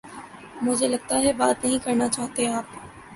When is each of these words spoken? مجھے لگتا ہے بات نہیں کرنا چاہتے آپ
مجھے 0.61 0.87
لگتا 0.87 1.19
ہے 1.19 1.33
بات 1.33 1.63
نہیں 1.63 1.79
کرنا 1.83 2.07
چاہتے 2.09 2.47
آپ 2.49 2.67